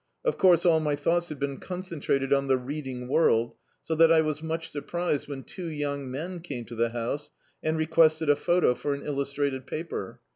[0.25, 3.53] Of course, all my thoughts had been concentrated on the reading world,
[3.83, 7.29] so that I was much surprised when two young men came to the house
[7.61, 10.19] and re quested a photo for an illustrated paper.